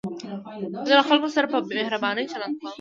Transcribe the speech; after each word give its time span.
زه 0.87 0.93
له 0.99 1.03
خلکو 1.09 1.33
سره 1.35 1.45
په 1.53 1.57
مهربانۍ 1.79 2.25
چلند 2.31 2.53
کوم. 2.59 2.69